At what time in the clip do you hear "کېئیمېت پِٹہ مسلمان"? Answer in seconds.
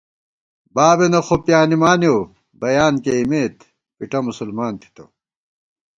3.03-4.73